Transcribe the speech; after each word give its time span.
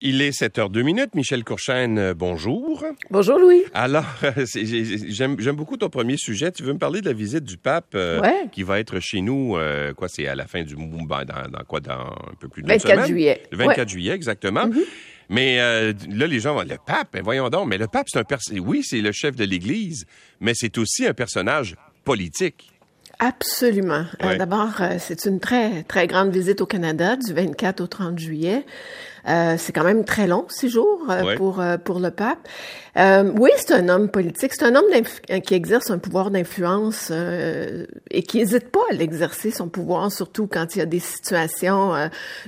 Il 0.00 0.22
est 0.22 0.30
7h02 0.30 0.84
minutes. 0.84 1.16
Michel 1.16 1.42
Courchaine, 1.42 1.98
euh, 1.98 2.14
bonjour. 2.14 2.84
Bonjour 3.10 3.36
Louis. 3.36 3.64
Alors, 3.74 4.04
j'aime 4.54 5.56
beaucoup 5.56 5.76
ton 5.76 5.88
premier 5.88 6.16
sujet. 6.16 6.52
Tu 6.52 6.62
veux 6.62 6.72
me 6.72 6.78
parler 6.78 7.00
de 7.00 7.06
la 7.06 7.12
visite 7.12 7.42
du 7.42 7.56
pape 7.56 7.96
euh, 7.96 8.20
qui 8.52 8.62
va 8.62 8.78
être 8.78 9.00
chez 9.00 9.22
nous, 9.22 9.56
euh, 9.56 9.92
quoi, 9.94 10.06
c'est 10.08 10.28
à 10.28 10.36
la 10.36 10.46
fin 10.46 10.62
du 10.62 10.76
mois, 10.76 11.24
dans, 11.24 11.50
dans, 11.50 11.64
quoi, 11.64 11.80
dans 11.80 11.98
un 11.98 12.34
peu 12.38 12.46
plus 12.46 12.62
de 12.62 12.68
24 12.68 13.08
juillet. 13.08 13.42
Le 13.50 13.58
24 13.58 13.88
juillet, 13.88 14.12
exactement. 14.12 14.68
Mm-hmm. 14.68 14.84
Mais 15.30 15.56
là, 15.56 16.26
les 16.28 16.38
gens 16.38 16.54
vont, 16.54 16.62
le 16.62 16.78
pape, 16.86 17.08
ben, 17.14 17.22
voyons 17.24 17.50
donc, 17.50 17.66
mais 17.66 17.76
le 17.76 17.88
pape, 17.88 18.06
c'est 18.08 18.20
un 18.20 18.24
personnage, 18.24 18.62
oui, 18.64 18.84
c'est 18.84 19.00
le 19.00 19.10
chef 19.10 19.34
de 19.34 19.44
l'Église, 19.44 20.06
mais 20.38 20.52
c'est 20.54 20.78
aussi 20.78 21.06
un 21.06 21.12
personnage 21.12 21.74
politique. 22.04 22.70
Absolument. 23.18 24.04
D'abord, 24.20 24.80
c'est 25.00 25.24
une 25.24 25.40
très, 25.40 25.82
très 25.82 26.06
grande 26.06 26.30
visite 26.30 26.60
au 26.60 26.66
Canada 26.66 27.16
du 27.16 27.32
24 27.34 27.80
au 27.80 27.88
30 27.88 28.16
juillet. 28.16 28.64
Euh, 29.26 29.56
c'est 29.58 29.72
quand 29.72 29.84
même 29.84 30.04
très 30.04 30.26
long, 30.26 30.46
six 30.48 30.68
jours 30.68 31.06
euh, 31.10 31.36
pour 31.36 31.60
euh, 31.60 31.76
pour 31.76 31.98
le 32.00 32.10
pape. 32.10 32.48
oui, 32.96 33.50
c'est 33.56 33.72
un 33.72 33.88
homme 33.88 34.08
politique, 34.10 34.52
c'est 34.54 34.64
un 34.64 34.74
homme 34.74 34.86
qui 35.44 35.54
exerce 35.54 35.90
un 35.90 35.98
pouvoir 35.98 36.30
d'influence 36.30 37.12
et 38.10 38.22
qui 38.22 38.38
n'hésite 38.38 38.70
pas 38.70 38.80
à 38.90 38.94
l'exercer 38.94 39.50
son 39.50 39.68
pouvoir, 39.68 40.10
surtout 40.10 40.48
quand 40.48 40.74
il 40.74 40.80
y 40.80 40.82
a 40.82 40.86
des 40.86 40.98
situations 40.98 41.92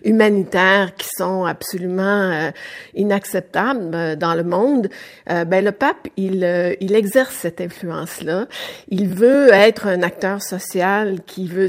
humanitaires 0.04 0.94
qui 0.96 1.06
sont 1.16 1.44
absolument 1.44 2.50
inacceptables 2.94 4.16
dans 4.16 4.34
le 4.34 4.42
monde. 4.42 4.88
ben 5.26 5.64
le 5.64 5.72
pape, 5.72 6.08
il 6.16 6.44
il 6.80 6.94
exerce 6.94 7.36
cette 7.36 7.60
influence 7.60 8.22
là. 8.22 8.48
Il 8.88 9.08
veut 9.08 9.52
être 9.52 9.86
un 9.86 10.02
acteur 10.02 10.42
social 10.42 11.20
qui 11.26 11.46
veut 11.46 11.68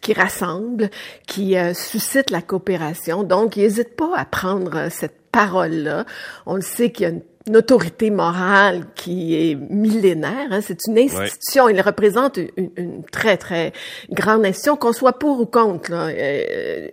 qui 0.00 0.12
rassemble, 0.12 0.90
qui 1.26 1.56
euh, 1.56 1.74
suscite 1.74 2.30
la 2.30 2.42
coopération. 2.42 3.22
Donc, 3.22 3.56
il 3.56 3.62
n'hésite 3.62 3.96
pas 3.96 4.16
à 4.16 4.24
prendre 4.24 4.76
euh, 4.76 4.88
cette 4.90 5.30
parole-là. 5.32 6.04
On 6.46 6.54
le 6.54 6.62
sait 6.62 6.90
qu'il 6.90 7.02
y 7.04 7.06
a 7.06 7.12
une 7.12 7.22
une 7.48 7.56
autorité 7.56 8.10
morale 8.10 8.84
qui 8.94 9.34
est 9.34 9.54
millénaire. 9.54 10.48
Hein. 10.50 10.60
C'est 10.62 10.86
une 10.86 10.98
institution. 10.98 11.68
Il 11.68 11.80
représente 11.80 12.38
une, 12.56 13.02
très, 13.10 13.36
très 13.36 13.72
grande 14.10 14.44
institution, 14.44 14.76
qu'on 14.76 14.92
soit 14.92 15.18
pour 15.18 15.40
ou 15.40 15.46
contre, 15.46 15.90
là, 15.90 16.08
euh, 16.08 16.88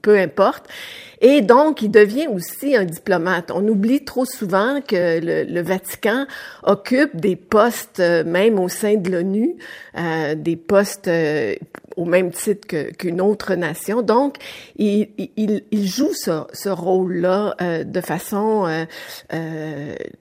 peu 0.00 0.16
importe. 0.18 0.66
Et 1.20 1.40
donc, 1.40 1.82
il 1.82 1.90
devient 1.90 2.26
aussi 2.28 2.76
un 2.76 2.84
diplomate. 2.84 3.50
On 3.52 3.66
oublie 3.68 4.04
trop 4.04 4.24
souvent 4.24 4.80
que 4.80 5.20
le, 5.20 5.62
Vatican 5.62 6.26
occupe 6.64 7.16
des 7.16 7.36
postes, 7.36 8.00
euh, 8.00 8.24
même 8.24 8.58
au 8.58 8.68
sein 8.68 8.96
de 8.96 9.10
l'ONU, 9.10 9.54
euh, 9.96 10.34
des 10.34 10.56
postes 10.56 11.06
euh, 11.06 11.54
au 11.96 12.04
même 12.04 12.30
titre 12.30 12.66
qu'une 12.98 13.20
autre 13.20 13.54
nation. 13.54 14.02
Donc, 14.02 14.36
il, 14.76 15.08
il, 15.36 15.62
il 15.70 15.86
joue 15.86 16.12
ce, 16.12 16.44
ce 16.52 16.68
rôle-là 16.68 17.54
euh, 17.60 17.84
de 17.84 18.00
façon 18.00 18.66
euh, 18.66 18.84
euh, 19.32 19.71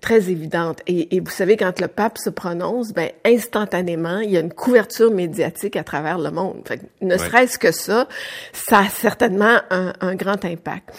très 0.01 0.29
évidente. 0.29 0.81
Et, 0.87 1.15
et, 1.15 1.19
vous 1.19 1.29
savez, 1.29 1.57
quand 1.57 1.79
le 1.79 1.87
pape 1.87 2.17
se 2.17 2.29
prononce, 2.29 2.93
ben 2.93 3.09
instantanément, 3.25 4.19
il 4.19 4.31
y 4.31 4.37
a 4.37 4.39
une 4.39 4.53
couverture 4.53 5.11
médiatique 5.11 5.75
à 5.75 5.83
travers 5.83 6.17
le 6.17 6.31
monde. 6.31 6.61
Fait, 6.65 6.81
ne 7.01 7.17
serait-ce 7.17 7.57
que 7.57 7.71
ça, 7.71 8.07
ça 8.53 8.79
a 8.79 8.89
certainement 8.89 9.59
un, 9.69 9.93
un 10.01 10.15
grand 10.15 10.43
impact. 10.45 10.89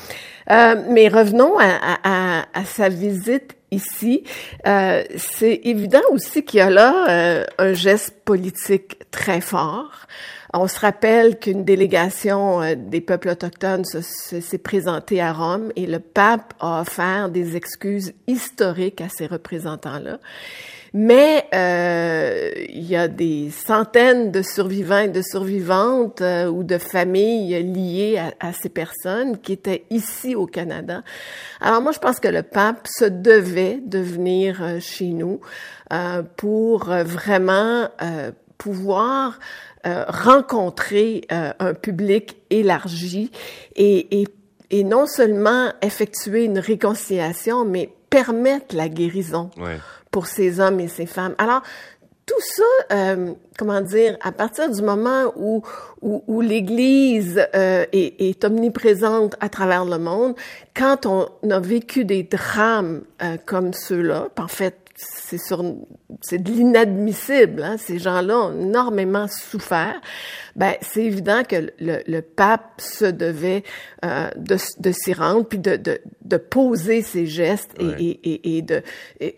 Euh, 0.50 0.74
mais 0.88 1.08
revenons 1.08 1.58
à, 1.58 1.78
à, 2.02 2.44
à, 2.52 2.64
sa 2.64 2.88
visite 2.88 3.56
ici. 3.72 4.22
Euh, 4.66 5.02
c'est 5.16 5.60
évident 5.64 6.02
aussi 6.12 6.44
qu'il 6.44 6.58
y 6.58 6.60
a 6.60 6.70
là 6.70 7.06
euh, 7.08 7.44
un 7.58 7.72
geste 7.72 8.14
politique 8.24 8.98
très 9.10 9.40
fort. 9.40 10.06
On 10.54 10.68
se 10.68 10.78
rappelle 10.78 11.38
qu'une 11.38 11.64
délégation 11.64 12.62
euh, 12.62 12.74
des 12.76 13.00
peuples 13.00 13.30
autochtones 13.30 13.84
s'est 13.84 14.58
présentée 14.58 15.20
à 15.20 15.32
Rome 15.32 15.72
et 15.76 15.86
le 15.86 15.98
pape 15.98 16.52
a 16.60 16.82
offert 16.82 17.30
des 17.30 17.56
excuses 17.56 18.12
historiques 18.26 19.00
à 19.00 19.08
ces 19.08 19.26
représentants-là. 19.26 20.18
Mais 20.94 21.46
euh, 21.54 22.50
il 22.68 22.84
y 22.84 22.96
a 22.96 23.08
des 23.08 23.50
centaines 23.50 24.30
de 24.30 24.42
survivants 24.42 24.98
et 24.98 25.08
de 25.08 25.22
survivantes 25.22 26.20
euh, 26.20 26.46
ou 26.46 26.64
de 26.64 26.76
familles 26.78 27.62
liées 27.62 28.18
à, 28.18 28.48
à, 28.48 28.52
ces 28.52 28.68
personnes 28.68 29.38
qui 29.38 29.52
étaient 29.52 29.84
ici 29.90 30.34
au 30.34 30.46
Canada. 30.46 31.02
Alors 31.60 31.80
moi, 31.80 31.92
je 31.92 31.98
pense 31.98 32.20
que 32.20 32.28
le 32.28 32.42
pape 32.42 32.86
se 32.86 33.06
devait 33.06 33.80
de 33.84 33.98
venir 33.98 34.78
chez 34.80 35.08
nous 35.08 35.40
pour 36.36 36.84
vraiment 36.84 37.88
pouvoir 38.62 39.38
euh, 39.84 40.04
rencontrer 40.06 41.22
euh, 41.32 41.52
un 41.58 41.74
public 41.74 42.36
élargi 42.50 43.32
et, 43.74 44.20
et, 44.20 44.28
et, 44.70 44.84
non 44.84 45.06
seulement 45.08 45.72
effectuer 45.82 46.44
une 46.44 46.60
réconciliation, 46.60 47.64
mais 47.64 47.90
permettre 48.08 48.76
la 48.76 48.88
guérison 48.88 49.50
pour 50.12 50.28
ces 50.28 50.60
hommes 50.60 50.78
et 50.78 50.86
ces 50.86 51.06
femmes. 51.06 51.34
Alors, 51.38 51.62
tout 52.24 52.40
ça, 52.40 52.62
euh, 52.92 53.32
comment 53.58 53.80
dire, 53.80 54.16
à 54.22 54.30
partir 54.30 54.70
du 54.70 54.80
moment 54.80 55.32
où, 55.34 55.62
où, 56.00 56.22
où 56.28 56.40
l'Église 56.40 57.44
euh, 57.54 57.84
est, 57.92 58.20
est, 58.20 58.44
omniprésente 58.44 59.34
à 59.40 59.48
travers 59.48 59.84
le 59.84 59.98
monde, 59.98 60.34
quand 60.74 61.06
on 61.06 61.26
a 61.50 61.58
vécu 61.58 62.04
des 62.04 62.22
drames 62.22 63.02
euh, 63.22 63.36
comme 63.44 63.72
ceux-là, 63.72 64.28
en 64.38 64.48
fait, 64.48 64.81
c'est 64.94 65.38
sur, 65.38 65.64
c'est 66.20 66.42
de 66.42 66.50
l'inadmissible. 66.50 67.62
Hein? 67.62 67.76
Ces 67.78 67.98
gens-là 67.98 68.38
ont 68.38 68.60
énormément 68.60 69.26
souffert. 69.28 70.00
Ben, 70.54 70.74
c'est 70.82 71.04
évident 71.04 71.42
que 71.48 71.72
le, 71.80 72.02
le, 72.06 72.20
pape 72.20 72.78
se 72.78 73.06
devait 73.06 73.62
euh, 74.04 74.28
de, 74.36 74.58
de 74.78 74.92
s'y 74.92 75.14
rendre, 75.14 75.46
puis 75.46 75.58
de, 75.58 75.76
de, 75.76 75.98
de, 76.24 76.36
poser 76.36 77.00
ses 77.00 77.26
gestes 77.26 77.74
et, 77.80 78.10
et, 78.10 78.58
et, 78.58 78.62
de 78.62 78.82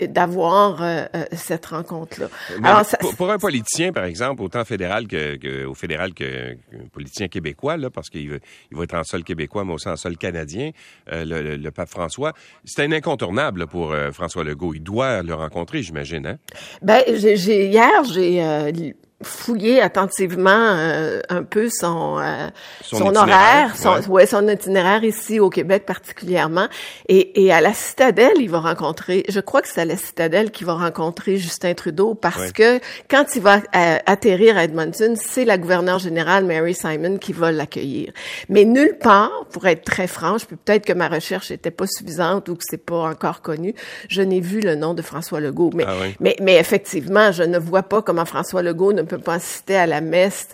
d'avoir 0.06 0.82
euh, 0.82 1.04
euh, 1.14 1.24
cette 1.32 1.66
rencontre-là. 1.66 2.28
Alors, 2.64 2.84
pour, 3.16 3.30
un 3.30 3.38
politicien, 3.38 3.92
par 3.92 4.04
exemple, 4.04 4.42
autant 4.42 4.64
fédéral 4.64 5.06
que, 5.06 5.36
que 5.36 5.64
au 5.64 5.74
fédéral 5.74 6.14
que, 6.14 6.56
politicien 6.92 7.28
québécois, 7.28 7.76
là, 7.76 7.90
parce 7.90 8.10
qu'il 8.10 8.40
il 8.70 8.76
va 8.76 8.82
être 8.82 8.94
en 8.94 9.04
sol 9.04 9.22
québécois, 9.22 9.64
mais 9.64 9.74
aussi 9.74 9.88
en 9.88 9.96
sol 9.96 10.16
canadien, 10.16 10.70
euh, 11.12 11.24
le, 11.24 11.56
le, 11.56 11.70
pape 11.70 11.88
François, 11.88 12.32
c'est 12.64 12.82
un 12.82 12.90
incontournable 12.90 13.66
pour 13.66 13.94
François 14.12 14.42
Legault. 14.42 14.74
Il 14.74 14.82
doit 14.82 15.22
le 15.22 15.34
rencontrer, 15.44 15.82
j'imagine. 15.82 16.26
Hein? 16.26 16.38
Ben, 16.82 17.02
j'ai, 17.08 17.68
hier, 17.68 18.04
j'ai 18.04 18.94
fouiller 19.24 19.80
attentivement 19.80 20.50
euh, 20.50 21.20
un 21.28 21.42
peu 21.42 21.68
son 21.68 22.18
euh, 22.18 22.48
son, 22.82 23.14
horaire, 23.14 23.76
son, 23.76 24.00
ouais. 24.10 24.26
son 24.26 24.46
itinéraire 24.48 25.04
ici 25.04 25.40
au 25.40 25.50
Québec 25.50 25.84
particulièrement. 25.86 26.68
Et, 27.08 27.44
et 27.44 27.52
à 27.52 27.60
la 27.60 27.72
Citadelle, 27.72 28.36
il 28.38 28.50
va 28.50 28.60
rencontrer, 28.60 29.24
je 29.28 29.40
crois 29.40 29.62
que 29.62 29.68
c'est 29.68 29.80
à 29.80 29.84
la 29.84 29.96
Citadelle 29.96 30.50
qu'il 30.50 30.66
va 30.66 30.74
rencontrer 30.74 31.36
Justin 31.36 31.74
Trudeau 31.74 32.14
parce 32.14 32.52
que 32.52 32.80
quand 33.08 33.24
il 33.34 33.42
va 33.42 33.56
euh, 33.74 33.98
atterrir 34.06 34.56
à 34.56 34.64
Edmonton, 34.64 35.16
c'est 35.16 35.44
la 35.44 35.58
gouverneure 35.58 35.98
générale 35.98 36.44
Mary 36.44 36.74
Simon 36.74 37.18
qui 37.18 37.32
va 37.32 37.52
l'accueillir. 37.52 38.12
Mais 38.48 38.64
nulle 38.64 38.98
part, 39.00 39.46
pour 39.50 39.66
être 39.66 39.84
très 39.84 40.06
franche, 40.06 40.44
peut-être 40.46 40.84
que 40.84 40.92
ma 40.92 41.08
recherche 41.08 41.50
était 41.50 41.70
pas 41.70 41.86
suffisante 41.86 42.48
ou 42.48 42.54
que 42.54 42.62
c'est 42.64 42.84
pas 42.84 43.08
encore 43.08 43.42
connu, 43.42 43.74
je 44.08 44.22
n'ai 44.22 44.40
vu 44.40 44.60
le 44.60 44.74
nom 44.74 44.94
de 44.94 45.02
François 45.02 45.40
Legault. 45.40 45.70
Mais, 45.74 45.84
ah 45.86 45.94
mais, 46.20 46.36
mais 46.40 46.56
effectivement, 46.56 47.32
je 47.32 47.42
ne 47.42 47.58
vois 47.58 47.82
pas 47.82 48.02
comment 48.02 48.24
François 48.24 48.62
Legault 48.62 48.92
ne 48.92 49.02
peut 49.02 49.13
peut 49.16 49.22
pas 49.22 49.34
assister 49.34 49.76
à 49.76 49.86
la 49.86 50.00
messe 50.00 50.48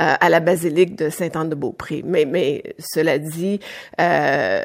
euh, 0.00 0.14
à 0.20 0.28
la 0.28 0.40
basilique 0.40 0.96
de 0.96 1.10
Sainte-Anne-de-Beaupré. 1.10 2.02
Mais, 2.04 2.24
mais 2.24 2.74
cela 2.78 3.18
dit, 3.18 3.60
euh, 4.00 4.60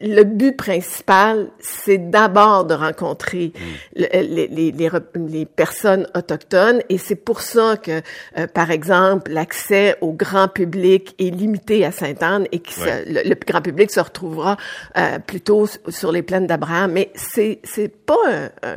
le 0.00 0.24
but 0.24 0.56
principal, 0.56 1.48
c'est 1.58 2.10
d'abord 2.10 2.64
de 2.64 2.74
rencontrer 2.74 3.52
mm. 3.54 3.60
les, 3.96 4.48
les, 4.48 4.72
les, 4.72 4.90
les, 5.14 5.46
personnes 5.46 6.06
autochtones 6.14 6.82
et 6.88 6.98
c'est 6.98 7.16
pour 7.16 7.40
ça 7.40 7.76
que, 7.76 8.02
euh, 8.38 8.46
par 8.46 8.70
exemple, 8.70 9.32
l'accès 9.32 9.96
au 10.00 10.12
grand 10.12 10.48
public 10.48 11.14
est 11.18 11.30
limité 11.30 11.84
à 11.84 11.92
Sainte-Anne 11.92 12.46
et 12.52 12.60
que 12.60 12.70
le, 13.06 13.34
grand 13.46 13.62
public 13.62 13.90
se 13.90 14.00
retrouvera 14.00 14.56
euh, 14.96 15.18
plutôt 15.18 15.66
sur 15.88 16.12
les 16.12 16.22
plaines 16.22 16.46
d'Abraham. 16.46 16.92
Mais 16.92 17.10
c'est 17.14 17.60
c'est 17.64 17.88
pas 17.88 18.16
un 18.62 18.76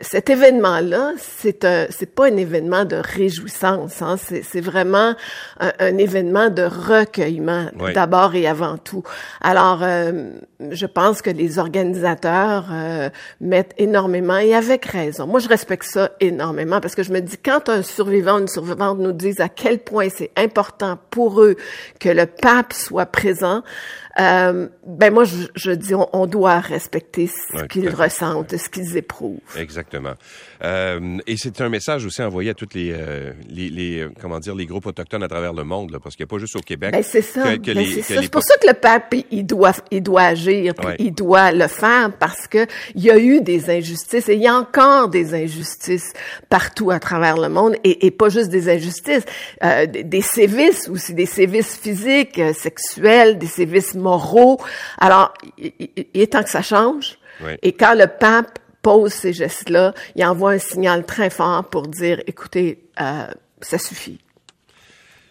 cet 0.00 0.30
événement-là, 0.30 1.12
c'est 1.18 1.64
un, 1.64 1.86
c'est 1.90 2.14
pas 2.14 2.26
un 2.26 2.36
événement 2.36 2.84
de 2.84 2.96
réjouissance, 2.96 4.02
hein, 4.02 4.16
c'est, 4.22 4.42
c'est 4.42 4.60
vraiment 4.60 5.14
un, 5.60 5.98
événement 5.98 6.50
de 6.50 6.62
recueillement 6.62 7.70
d'abord 7.94 8.34
et 8.34 8.46
avant 8.46 8.76
tout. 8.76 9.02
Alors, 9.40 9.80
euh, 9.82 10.30
je 10.70 10.86
pense 10.86 11.22
que 11.22 11.30
les 11.30 11.58
organisateurs 11.58 12.66
euh, 12.70 13.08
mettent 13.40 13.74
énormément 13.78 14.36
et 14.36 14.54
avec 14.54 14.84
raison. 14.84 15.26
Moi, 15.26 15.40
je 15.40 15.48
respecte 15.48 15.84
ça 15.84 16.10
énormément 16.20 16.80
parce 16.80 16.94
que 16.94 17.02
je 17.02 17.12
me 17.12 17.20
dis 17.20 17.38
quand 17.38 17.68
un 17.68 17.82
survivant, 17.82 18.38
une 18.38 18.48
survivante 18.48 18.98
nous 18.98 19.12
disent 19.12 19.40
à 19.40 19.48
quel 19.48 19.78
point 19.78 20.08
c'est 20.08 20.30
important 20.36 20.98
pour 21.10 21.40
eux 21.42 21.56
que 22.00 22.08
le 22.08 22.26
pape 22.26 22.72
soit 22.72 23.06
présent. 23.06 23.62
Euh, 24.18 24.68
ben 24.86 25.12
moi, 25.12 25.24
je, 25.24 25.46
je 25.54 25.70
dis 25.72 25.92
on, 25.94 26.26
doit 26.26 26.60
respecter 26.60 27.26
ce 27.26 27.64
qu'ils 27.64 27.90
ressentent, 27.90 28.56
ce 28.56 28.68
qu'ils 28.68 28.96
éprouvent. 28.96 29.40
Exactement. 29.56 29.85
Exactement. 29.86 30.14
Euh, 30.64 31.18
et 31.26 31.36
c'est 31.36 31.60
un 31.60 31.68
message 31.68 32.04
aussi 32.06 32.22
envoyé 32.22 32.50
à 32.50 32.54
toutes 32.54 32.74
les, 32.74 32.92
euh, 32.92 33.32
les, 33.48 33.68
les, 33.68 34.00
euh, 34.00 34.10
comment 34.20 34.38
dire, 34.38 34.54
les 34.54 34.66
groupes 34.66 34.86
autochtones 34.86 35.22
à 35.22 35.28
travers 35.28 35.52
le 35.52 35.64
monde, 35.64 35.90
là, 35.90 35.98
parce 36.02 36.16
qu'il 36.16 36.24
n'y 36.24 36.28
a 36.28 36.32
pas 36.34 36.38
juste 36.38 36.56
au 36.56 36.60
Québec. 36.60 36.92
Ben, 36.92 37.02
c'est 37.02 37.22
ça. 37.22 37.56
Ben, 37.56 37.86
c'est 38.02 38.30
pour 38.30 38.42
ça 38.42 38.56
que 38.56 38.66
le 38.66 38.74
pape, 38.74 39.14
il 39.30 39.46
doit, 39.46 39.72
il 39.90 40.02
doit 40.02 40.22
agir, 40.22 40.74
puis 40.74 40.88
il 40.98 41.12
doit 41.12 41.52
le 41.52 41.68
faire, 41.68 42.12
parce 42.18 42.46
que 42.46 42.66
il 42.94 43.02
y 43.02 43.10
a 43.10 43.18
eu 43.18 43.40
des 43.40 43.70
injustices 43.70 44.28
et 44.28 44.34
il 44.34 44.42
y 44.42 44.48
a 44.48 44.54
encore 44.54 45.08
des 45.08 45.34
injustices 45.34 46.12
partout 46.48 46.90
à 46.90 46.98
travers 46.98 47.36
le 47.36 47.48
monde, 47.48 47.76
et, 47.84 48.06
et 48.06 48.10
pas 48.10 48.28
juste 48.28 48.48
des 48.48 48.68
injustices, 48.68 49.24
euh, 49.62 49.86
des, 49.86 50.04
des, 50.04 50.20
sévices 50.20 50.88
aussi, 50.88 51.14
des 51.14 51.26
sévices 51.26 51.76
physiques, 51.76 52.40
sexuels, 52.54 53.38
des 53.38 53.46
sévices 53.46 53.94
moraux. 53.94 54.60
Alors, 54.98 55.32
il, 55.58 55.72
il 56.14 56.20
est 56.20 56.32
temps 56.32 56.42
que 56.42 56.50
ça 56.50 56.62
change. 56.62 57.18
Et 57.62 57.72
quand 57.72 57.94
le 57.94 58.06
pape 58.06 58.58
pose 58.86 59.12
ces 59.12 59.32
gestes-là, 59.32 59.94
il 60.14 60.24
envoie 60.24 60.52
un 60.52 60.58
signal 60.58 61.04
très 61.04 61.28
fort 61.28 61.64
pour 61.64 61.88
dire, 61.88 62.22
écoutez, 62.28 62.84
euh, 63.00 63.26
ça 63.60 63.78
suffit. 63.78 64.20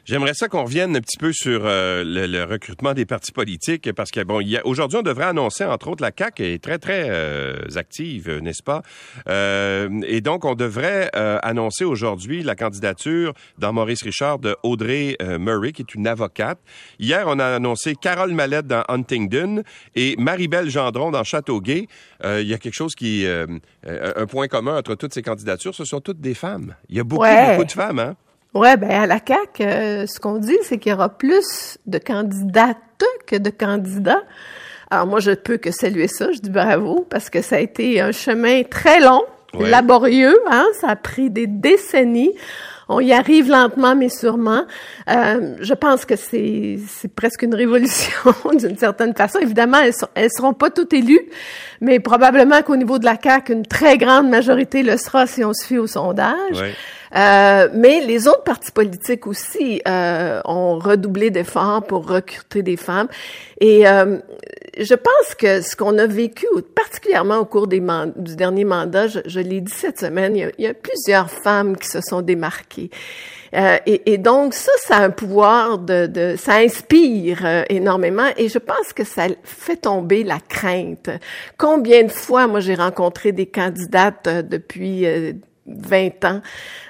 J'aimerais 0.06 0.36
ça 0.36 0.48
qu'on 0.50 0.66
revienne 0.66 0.96
un 0.96 1.02
petit 1.02 1.18
peu 1.18 1.34
sur 1.34 1.62
euh, 1.66 2.04
le, 2.06 2.44
recrutement 2.44 2.94
des 2.94 3.08
partis 3.08 3.32
politiques 3.32 3.92
parce 3.94 4.12
que 4.12 4.24
bon, 4.24 4.40
aujourd'hui 4.64 5.00
on 5.00 5.02
devrait 5.02 5.26
annoncer 5.26 5.66
entre 5.66 5.88
autres 5.88 6.04
la 6.04 6.12
CAC 6.12 6.42
est 6.42 6.64
très 6.64 6.78
très 6.78 7.08
euh, 7.10 7.56
active, 7.76 8.30
n'est-ce 8.30 8.62
pas? 8.62 8.84
Euh, 9.28 9.90
Et 10.06 10.22
donc 10.22 10.46
on 10.46 10.54
devrait 10.54 11.10
annoncer 11.42 11.86
aujourd'hui 11.86 12.44
la 12.44 12.56
candidature 12.56 13.34
dans 13.58 13.74
Maurice 13.74 14.04
Richard 14.04 14.38
de 14.38 14.56
Audrey 14.62 15.18
Murray 15.40 15.72
qui 15.72 15.82
est 15.82 15.96
une 15.96 16.06
avocate. 16.06 16.60
Hier 17.00 17.24
on 17.26 17.40
a 17.40 17.56
annoncé 17.56 17.96
Carole 17.96 18.32
Mallette 18.32 18.68
dans 18.68 18.84
Huntingdon 18.88 19.64
et 19.96 20.16
Marie-Belle 20.20 20.70
Gendron 20.70 21.10
dans 21.10 21.24
Châteauguay. 21.24 21.88
Il 22.24 22.48
y 22.48 22.54
a 22.54 22.60
quelque 22.60 22.76
chose 22.76 22.94
qui 22.94 23.26
un 23.26 24.26
point 24.28 24.48
commun 24.48 24.78
entre 24.78 24.94
toutes 24.94 25.16
ces 25.16 25.24
candidatures, 25.24 25.74
ce 25.74 25.84
sont 25.84 26.00
toutes 26.00 26.22
des 26.22 26.36
femmes. 26.36 26.76
Il 26.90 26.98
y 26.98 27.00
a 27.00 27.04
beaucoup 27.04 27.26
beaucoup 27.26 27.66
de 27.66 27.72
femmes, 27.72 27.98
hein? 27.98 28.16
Ouais, 28.56 28.78
ben 28.78 28.90
à 28.90 29.06
la 29.06 29.20
CAC, 29.20 29.60
euh, 29.60 30.06
ce 30.08 30.18
qu'on 30.18 30.38
dit, 30.38 30.58
c'est 30.64 30.78
qu'il 30.78 30.92
y 30.92 30.96
aura 30.96 31.10
plus 31.10 31.78
de 31.88 31.98
candidates 31.98 32.78
que 33.28 33.36
de 33.36 33.50
candidats. 33.50 34.24
Alors 34.90 35.08
moi, 35.08 35.20
je 35.20 35.32
peux 35.32 35.58
que 35.58 35.72
saluer 35.72 36.08
ça. 36.08 36.32
Je 36.32 36.40
dis 36.40 36.50
bravo 36.50 37.06
parce 37.10 37.30
que 37.30 37.42
ça 37.42 37.58
a 37.58 37.60
été 37.60 38.00
un 38.00 38.14
chemin 38.14 38.64
très 38.64 39.02
long, 39.02 39.24
laborieux. 39.60 40.40
Hein? 40.50 40.66
Ça 40.80 40.88
a 40.88 40.96
pris 40.96 41.30
des 41.30 41.48
décennies. 41.48 42.32
On 42.88 43.02
y 43.02 43.12
arrive 43.12 43.50
lentement, 43.50 43.94
mais 43.94 44.08
sûrement. 44.08 44.64
Euh, 45.10 45.56
je 45.60 45.74
pense 45.74 46.06
que 46.06 46.16
c'est 46.16 46.80
presque 47.14 47.42
une 47.42 47.56
révolution 47.56 48.14
d'une 48.58 48.78
certaine 48.78 49.14
façon. 49.16 49.40
Évidemment, 49.40 49.80
elles, 49.80 49.94
sont, 49.94 50.08
elles 50.16 50.32
seront 50.32 50.54
pas 50.54 50.70
toutes 50.70 50.94
élues, 50.94 51.28
mais 51.82 52.00
probablement 52.00 52.62
qu'au 52.62 52.78
niveau 52.78 53.00
de 53.00 53.06
la 53.06 53.18
CAC, 53.18 53.50
une 53.50 53.66
très 53.66 53.98
grande 53.98 54.30
majorité 54.30 54.82
le 54.82 54.96
sera 54.96 55.28
si 55.28 55.44
on 55.44 55.52
se 55.52 55.66
fie 55.66 55.78
au 55.78 55.88
sondage. 55.88 56.64
Euh, 57.16 57.70
mais 57.74 58.02
les 58.02 58.28
autres 58.28 58.44
partis 58.44 58.72
politiques 58.72 59.26
aussi 59.28 59.82
euh, 59.88 60.42
ont 60.46 60.78
redoublé 60.80 61.30
d'efforts 61.30 61.84
pour 61.84 62.08
recruter 62.08 62.62
des 62.62 62.78
femmes. 62.78 63.08
Et 63.62 63.88
euh, 63.88 64.18
je 64.78 64.94
pense 64.96 65.36
que 65.38 65.62
ce 65.62 65.76
qu'on 65.76 65.98
a 65.98 66.08
vécu, 66.08 66.46
particulièrement 66.76 67.38
au 67.38 67.46
cours 67.46 67.68
des 67.68 67.82
du 68.16 68.36
dernier 68.36 68.66
mandat, 68.66 69.08
je, 69.08 69.40
l'ai 69.40 69.62
dit 69.62 69.72
cette 69.72 70.00
semaine, 70.00 70.36
il 70.36 70.52
y, 70.58 70.68
a, 70.68 70.74
plusieurs 70.74 71.30
femmes 71.30 71.78
qui 71.78 71.88
se 71.88 72.02
sont 72.02 72.22
démarquées. 72.22 72.90
Euh, 73.54 73.78
et, 73.86 74.14
et, 74.14 74.18
donc 74.18 74.54
ça, 74.54 74.72
ça 74.80 74.98
a 74.98 75.04
un 75.06 75.12
pouvoir 75.12 75.78
de, 75.78 76.08
de 76.08 76.36
ça 76.38 76.56
inspire 76.56 77.46
euh, 77.46 77.64
énormément. 77.70 78.28
Et 78.36 78.50
je 78.50 78.58
pense 78.58 78.92
que 78.94 79.06
ça 79.06 79.28
fait 79.44 79.78
tomber 79.78 80.24
la 80.24 80.40
crainte. 80.40 81.10
Combien 81.58 82.04
de 82.04 82.12
fois, 82.12 82.48
moi, 82.48 82.60
j'ai 82.60 82.76
rencontré 82.76 83.32
des 83.32 83.46
candidates 83.46 84.28
depuis 84.28 85.06
20 85.66 86.26
ans 86.26 86.42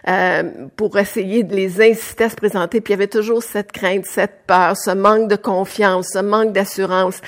euh, 0.07 0.43
pour 0.75 0.97
essayer 0.97 1.43
de 1.43 1.55
les 1.55 1.81
inciter 1.81 2.25
à 2.25 2.29
se 2.29 2.35
présenter. 2.35 2.81
Puis 2.81 2.91
il 2.91 2.95
y 2.95 2.99
avait 2.99 3.07
toujours 3.07 3.41
cette 3.41 3.71
crainte, 3.71 4.05
cette 4.05 4.45
peur, 4.45 4.75
ce 4.75 4.91
manque 4.91 5.29
de 5.29 5.35
confiance, 5.35 6.09
ce 6.13 6.19
manque 6.19 6.51
d'assurance. 6.51 7.21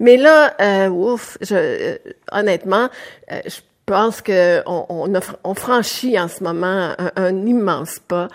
Mais 0.00 0.16
là, 0.16 0.54
euh, 0.60 0.88
ouf, 0.88 1.36
je, 1.40 1.54
euh, 1.54 1.96
honnêtement, 2.32 2.88
euh, 3.32 3.40
je 3.46 3.60
pense 3.86 4.22
qu'on 4.22 4.62
on, 4.66 5.20
on, 5.44 5.54
franchit 5.54 6.18
en 6.18 6.28
ce 6.28 6.42
moment 6.42 6.94
un, 6.98 7.12
un 7.16 7.46
immense 7.46 7.98
pas 7.98 8.28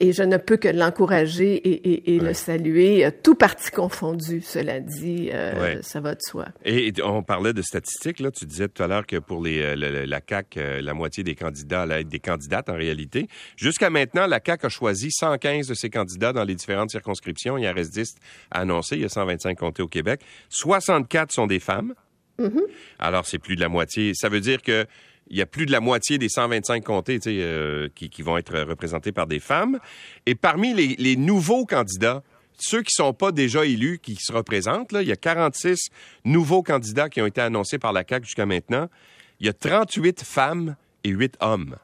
et 0.00 0.12
je 0.12 0.22
ne 0.22 0.36
peux 0.36 0.56
que 0.56 0.68
l'encourager 0.68 1.54
et, 1.54 2.14
et, 2.14 2.18
le 2.18 2.34
saluer, 2.34 3.04
euh, 3.04 3.10
tout 3.22 3.34
parti 3.34 3.70
confondu, 3.70 4.40
cela 4.40 4.80
dit, 4.80 5.30
euh, 5.32 5.80
ça 5.82 6.00
va 6.00 6.14
de 6.14 6.20
soi. 6.20 6.46
Et, 6.64 6.92
on 7.02 7.22
parlait 7.22 7.52
de 7.52 7.62
statistiques, 7.62 8.20
là, 8.20 8.30
tu 8.30 8.44
disais 8.44 8.68
tout 8.68 8.82
à 8.82 8.86
l'heure 8.86 9.06
que 9.06 9.16
pour 9.16 9.42
les, 9.42 9.60
euh, 9.60 10.06
la 10.06 10.20
CAQ, 10.26 10.80
la 10.80 10.94
moitié 10.94 11.22
des 11.22 11.34
candidats 11.34 11.82
allaient 11.82 12.00
être 12.00 12.08
des 12.08 12.18
candidates 12.18 12.68
en 12.68 12.74
réalité. 12.74 13.28
Jusqu'à 13.56 13.90
maintenant, 13.90 14.26
la 14.26 14.40
CAQ 14.44 14.66
a 14.66 14.68
choisi 14.68 15.10
115 15.10 15.68
de 15.68 15.74
ses 15.74 15.90
candidats 15.90 16.32
dans 16.32 16.44
les 16.44 16.54
différentes 16.54 16.90
circonscriptions. 16.90 17.56
Il 17.56 17.64
y 17.64 17.68
en 17.68 17.74
reste 17.74 17.92
10 17.92 18.16
à 18.50 18.60
annoncer. 18.60 18.96
Il 18.96 19.02
y 19.02 19.04
a 19.04 19.08
125 19.08 19.58
comtés 19.58 19.82
au 19.82 19.88
Québec. 19.88 20.20
64 20.48 21.32
sont 21.32 21.46
des 21.46 21.60
femmes. 21.60 21.94
Mm-hmm. 22.38 22.62
Alors, 22.98 23.26
c'est 23.26 23.38
plus 23.38 23.56
de 23.56 23.60
la 23.60 23.68
moitié. 23.68 24.12
Ça 24.14 24.28
veut 24.28 24.40
dire 24.40 24.62
que 24.62 24.86
il 25.30 25.38
y 25.38 25.42
a 25.42 25.46
plus 25.46 25.64
de 25.64 25.72
la 25.72 25.80
moitié 25.80 26.18
des 26.18 26.28
125 26.28 26.84
comtés 26.84 27.18
euh, 27.26 27.88
qui, 27.94 28.10
qui, 28.10 28.22
vont 28.22 28.36
être 28.36 28.58
représentés 28.60 29.10
par 29.10 29.26
des 29.26 29.40
femmes. 29.40 29.78
Et 30.26 30.34
parmi 30.34 30.74
les, 30.74 30.96
les 30.98 31.16
nouveaux 31.16 31.64
candidats, 31.64 32.22
ceux 32.58 32.82
qui 32.82 32.92
ne 33.00 33.04
sont 33.04 33.14
pas 33.14 33.32
déjà 33.32 33.64
élus, 33.64 33.98
qui 33.98 34.16
se 34.16 34.32
représentent, 34.32 34.92
là, 34.92 35.02
il 35.02 35.08
y 35.08 35.12
a 35.12 35.16
46 35.16 35.88
nouveaux 36.24 36.62
candidats 36.62 37.08
qui 37.08 37.20
ont 37.20 37.26
été 37.26 37.40
annoncés 37.40 37.78
par 37.78 37.92
la 37.92 38.04
CAQ 38.08 38.26
jusqu'à 38.26 38.46
maintenant. 38.46 38.88
Il 39.40 39.46
y 39.46 39.48
a 39.48 39.52
38 39.52 40.22
femmes 40.22 40.76
et 41.04 41.10
8 41.10 41.36
hommes. 41.40 41.76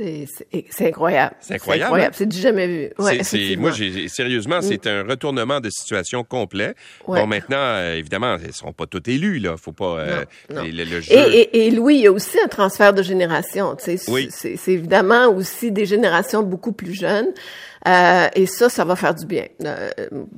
C'est 0.00 0.88
incroyable. 0.88 1.34
C'est 1.40 1.54
incroyable. 1.54 2.14
C'est 2.14 2.26
du 2.26 2.38
jamais 2.38 2.66
vu. 2.66 2.90
Ouais, 2.98 3.20
moi, 3.56 3.72
sérieusement, 4.08 4.58
mm. 4.58 4.62
c'est 4.62 4.86
un 4.86 5.02
retournement 5.02 5.60
de 5.60 5.70
situation 5.70 6.24
complet. 6.24 6.74
Bon, 7.06 7.26
maintenant, 7.26 7.56
euh, 7.58 7.94
évidemment, 7.94 8.36
elles 8.36 8.48
ne 8.48 8.52
seront 8.52 8.72
pas 8.72 8.86
toutes 8.86 9.08
élues. 9.08 9.38
Là. 9.38 9.56
Faut 9.56 9.72
pas. 9.72 9.98
Euh, 9.98 10.24
le, 10.50 11.00
jeu... 11.00 11.12
et, 11.12 11.66
et, 11.66 11.70
Louis, 11.70 11.96
il 11.96 12.00
y 12.02 12.06
a 12.06 12.12
aussi 12.12 12.38
un 12.42 12.48
transfert 12.48 12.94
de 12.94 13.02
génération. 13.02 13.76
Oui. 14.08 14.28
C'est 14.30 14.58
évidemment 14.68 15.28
aussi 15.28 15.70
des 15.70 15.86
générations 15.86 16.42
beaucoup 16.42 16.72
plus 16.72 16.94
jeunes. 16.94 17.32
Euh, 17.88 18.28
et 18.34 18.46
ça, 18.46 18.68
ça 18.68 18.84
va 18.84 18.94
faire 18.94 19.14
du 19.14 19.24
bien. 19.24 19.46
Euh, 19.64 19.90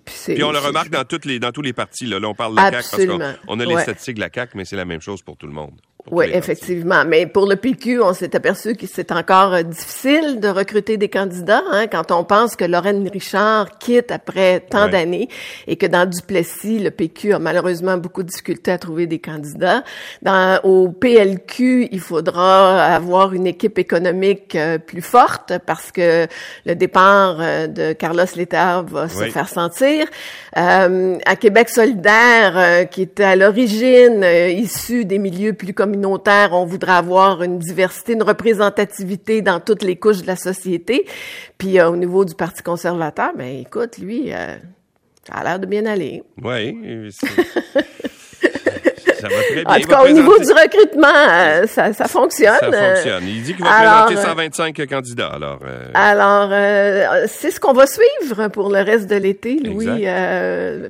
puis, 0.05 0.35
puis, 0.35 0.45
on 0.45 0.53
le 0.53 0.59
remarque 0.59 0.91
dans 0.91 1.05
toutes 1.05 1.25
les 1.25 1.41
dans 1.41 1.51
tous 1.51 1.63
les 1.63 1.73
partis. 1.73 2.07
Là, 2.07 2.21
là 2.21 2.29
on 2.29 2.35
parle 2.35 2.53
de 2.53 2.57
la 2.57 2.83
CAQ 2.83 3.07
parce 3.09 3.37
qu'on 3.47 3.61
a 3.61 3.65
les 3.65 3.79
statistiques 3.79 4.15
de 4.15 4.21
la 4.21 4.31
CAQ, 4.33 4.57
mais 4.57 4.65
c'est 4.65 4.77
la 4.77 4.85
même 4.85 5.01
chose 5.01 5.23
pour 5.23 5.37
tout 5.37 5.47
le 5.47 5.53
monde. 5.53 5.73
Oui, 6.11 6.27
effectivement. 6.33 7.05
Mais 7.07 7.27
pour 7.27 7.47
le 7.47 7.57
PQ, 7.57 8.03
on 8.03 8.13
s'est 8.13 8.35
aperçu 8.35 8.75
que 8.75 8.87
c'est 8.87 9.13
encore 9.13 9.55
euh, 9.55 9.63
difficile 9.63 10.41
de 10.41 10.49
recruter 10.49 10.97
des 10.97 11.09
candidats 11.09 11.63
hein, 11.71 11.87
quand 11.87 12.11
on 12.11 12.25
pense 12.25 12.57
que 12.57 12.65
Lorraine 12.65 13.09
Richard 13.09 13.79
quitte 13.79 14.11
après 14.11 14.61
tant 14.61 14.89
d'années 14.89 15.29
et 15.67 15.77
que 15.77 15.87
dans 15.87 16.05
Duplessis, 16.09 16.81
le 16.81 16.91
PQ 16.91 17.35
a 17.35 17.39
malheureusement 17.39 17.97
beaucoup 17.99 18.23
de 18.23 18.29
difficultés 18.29 18.73
à 18.73 18.79
trouver 18.79 19.07
des 19.07 19.21
candidats. 19.21 19.85
Dans, 20.23 20.61
au 20.65 20.89
PLQ, 20.89 21.89
il 21.93 22.01
faudra 22.01 22.85
avoir 22.85 23.33
une 23.33 23.47
équipe 23.47 23.79
économique 23.79 24.57
euh, 24.57 24.79
plus 24.79 25.03
forte 25.03 25.53
parce 25.67 25.93
que 25.93 26.27
le 26.67 26.75
départ 26.75 27.37
euh, 27.41 27.67
de 27.67 27.93
Carlos 27.93 28.25
Létard 28.37 28.85
va 28.85 29.09
se 29.09 29.25
faire 29.31 29.49
sentir. 29.49 30.07
Euh, 30.57 31.19
à 31.27 31.37
Québec 31.37 31.69
solidaire, 31.69 32.89
qui 32.91 33.03
était 33.03 33.25
à 33.25 33.37
l'origine 33.37 34.25
issu 34.25 35.05
des 35.05 35.19
milieux 35.19 35.53
plus 35.53 35.73
communautaires, 35.73 35.92
communautaire, 35.93 36.53
on 36.53 36.65
voudrait 36.65 36.93
avoir 36.93 37.43
une 37.43 37.59
diversité, 37.59 38.15
une 38.15 38.23
représentativité 38.23 39.43
dans 39.43 39.61
toutes 39.61 39.83
les 39.83 39.97
couches 39.97 40.23
de 40.23 40.27
la 40.27 40.37
société. 40.37 41.07
Puis 41.59 41.79
euh, 41.79 41.91
au 41.91 41.97
niveau 41.97 42.25
du 42.25 42.35
Parti 42.35 42.63
conservateur, 42.63 43.33
ben 43.37 43.61
écoute, 43.61 43.99
lui, 43.99 44.33
euh, 44.33 44.57
ça 45.27 45.35
a 45.35 45.45
l'air 45.45 45.59
de 45.61 45.67
bien 45.67 45.85
aller. 45.87 46.23
Oui. 46.43 47.11
Ça 49.23 49.29
va 49.29 49.43
très 49.43 49.65
bien. 49.65 49.75
En 49.75 49.81
tout 49.81 49.89
cas, 49.89 50.05
au 50.05 50.09
niveau 50.09 50.39
du 50.39 50.53
recrutement, 50.53 51.09
euh, 51.09 51.67
ça, 51.67 51.93
ça, 51.93 52.07
fonctionne. 52.07 52.59
Ça 52.61 52.73
fonctionne. 52.73 53.25
Il 53.27 53.43
dit 53.43 53.55
qu'il 53.55 53.65
va 53.65 54.05
présenter 54.05 54.29
125 54.29 54.87
candidats. 54.89 55.29
Alors, 55.29 55.61
alors 55.95 57.27
c'est 57.29 57.51
ce 57.51 57.59
qu'on 57.59 57.73
va 57.73 57.87
suivre 57.87 58.49
pour 58.49 58.71
le 58.71 58.81
reste 58.83 59.09
de 59.09 59.17
l'été, 59.17 59.59
Louis, 59.59 60.05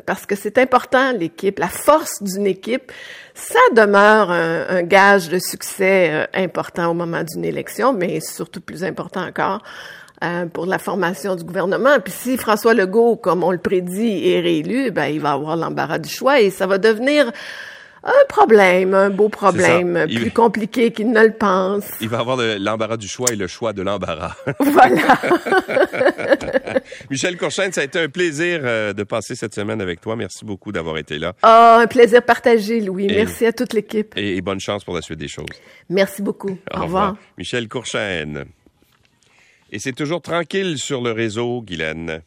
parce 0.06 0.26
que 0.26 0.34
c'est 0.34 0.58
important, 0.58 1.12
l'équipe, 1.12 1.58
la 1.58 1.68
force 1.68 2.22
d'une 2.22 2.46
équipe 2.46 2.90
ça 3.34 3.60
demeure 3.74 4.30
un, 4.30 4.82
gage 4.82 5.28
de 5.28 5.38
succès 5.38 6.10
euh, 6.12 6.26
important 6.34 6.90
au 6.90 6.94
moment 6.94 7.22
d'une 7.24 7.44
élection, 7.44 7.92
mais 7.92 8.20
surtout 8.20 8.60
plus 8.60 8.84
important 8.84 9.26
encore 9.26 9.62
euh, 10.22 10.46
pour 10.46 10.66
la 10.66 10.78
formation 10.78 11.34
du 11.34 11.44
gouvernement. 11.44 11.98
Puis 12.00 12.12
si 12.12 12.36
François 12.36 12.74
Legault, 12.74 13.16
comme 13.16 13.42
on 13.42 13.50
le 13.50 13.58
prédit, 13.58 14.28
est 14.28 14.40
réélu, 14.40 14.90
ben 14.90 15.06
il 15.06 15.20
va 15.20 15.32
avoir 15.32 15.56
l'embarras 15.56 15.98
du 15.98 16.10
choix 16.10 16.40
et 16.40 16.50
ça 16.50 16.66
va 16.66 16.78
devenir 16.78 17.32
un 18.04 18.24
problème, 18.28 18.94
un 18.94 19.10
beau 19.10 19.28
problème, 19.28 20.06
plus 20.08 20.32
compliqué 20.32 20.90
qu'il 20.90 21.12
ne 21.12 21.22
le 21.22 21.32
pense. 21.32 21.84
Il 22.00 22.08
va 22.08 22.18
avoir 22.18 22.36
l'embarras 22.36 22.96
du 22.96 23.06
choix 23.06 23.28
et 23.32 23.36
le 23.36 23.46
choix 23.46 23.72
de 23.72 23.82
l'embarras. 23.82 24.34
Voilà. 24.58 25.18
Michel 27.10 27.36
Courchaine, 27.36 27.72
ça 27.72 27.82
a 27.82 27.84
été 27.84 28.00
un 28.00 28.08
plaisir 28.08 28.60
euh, 28.62 28.92
de 28.92 29.02
passer 29.02 29.34
cette 29.34 29.54
semaine 29.54 29.80
avec 29.80 30.00
toi. 30.00 30.16
Merci 30.16 30.44
beaucoup 30.44 30.72
d'avoir 30.72 30.98
été 30.98 31.18
là. 31.18 31.34
Oh, 31.42 31.80
un 31.82 31.86
plaisir 31.86 32.22
partagé, 32.22 32.80
Louis. 32.80 33.06
Merci 33.06 33.46
à 33.46 33.52
toute 33.52 33.72
l'équipe. 33.72 34.14
Et, 34.16 34.40
bonne 34.40 34.60
chance 34.60 34.84
pour 34.84 34.94
la 34.94 35.02
suite 35.02 35.18
des 35.18 35.28
choses. 35.28 35.46
Merci 35.88 36.22
beaucoup. 36.22 36.58
Au, 36.74 36.82
revoir. 36.82 37.16
Michel 37.38 37.68
Courchaine. 37.68 38.44
Et 39.70 39.78
c'est 39.78 39.92
toujours 39.92 40.22
tranquille 40.22 40.78
sur 40.78 41.02
le 41.02 41.12
réseau, 41.12 41.62
Guylaine. 41.62 42.22